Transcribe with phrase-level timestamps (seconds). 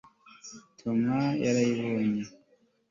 [0.79, 0.99] tom
[1.43, 2.23] yarabibonye